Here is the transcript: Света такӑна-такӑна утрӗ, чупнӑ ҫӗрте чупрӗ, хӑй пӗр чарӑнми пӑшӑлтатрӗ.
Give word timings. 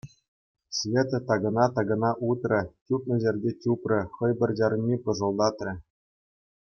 Света 0.77 1.17
такӑна-такӑна 1.27 2.11
утрӗ, 2.29 2.61
чупнӑ 2.87 3.15
ҫӗрте 3.25 3.51
чупрӗ, 3.65 3.99
хӑй 4.15 4.31
пӗр 4.39 4.49
чарӑнми 4.61 4.95
пӑшӑлтатрӗ. 5.05 5.73